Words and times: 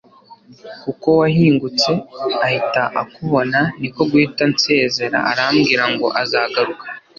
kuko 0.83 1.07
wahingutse 1.19 1.91
ahita 2.45 2.83
akubona 3.01 3.59
niko 3.79 4.01
guhita 4.09 4.41
ansezera 4.47 5.17
arambwira 5.31 5.83
ngo 5.93 6.07
azagaruka 6.21 6.85